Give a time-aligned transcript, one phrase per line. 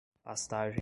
[0.23, 0.75] pastagem